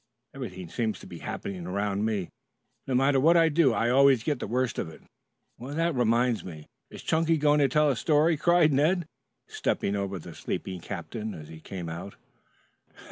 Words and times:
Everything 0.33 0.67
seems 0.67 0.97
to 0.99 1.17
happen 1.19 1.67
around 1.67 2.05
me. 2.05 2.31
No 2.87 2.95
matter 2.95 3.19
what 3.19 3.37
I 3.37 3.49
do, 3.49 3.71
I 3.71 3.91
always 3.91 4.23
get 4.23 4.39
the 4.39 4.47
worst 4.47 4.79
of 4.79 4.89
it. 4.89 5.03
Why, 5.57 5.75
that 5.75 5.93
reminds 5.93 6.43
me" 6.43 6.65
"Is 6.89 7.03
Chunky 7.03 7.37
going 7.37 7.59
to 7.59 7.69
tell 7.69 7.91
a 7.91 7.95
story?" 7.95 8.35
cried 8.35 8.73
Ned, 8.73 9.05
stepping 9.45 9.95
over 9.95 10.17
the 10.17 10.33
sleeping 10.33 10.79
captain 10.79 11.35
as 11.35 11.49
he 11.49 11.59
came 11.59 11.87
out. 11.87 12.15